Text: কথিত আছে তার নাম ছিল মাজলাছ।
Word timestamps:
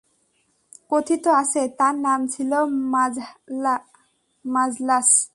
কথিত 0.89 1.25
আছে 1.41 1.61
তার 1.79 1.95
নাম 1.97 2.19
ছিল 2.27 2.51
মাজলাছ। 4.45 5.09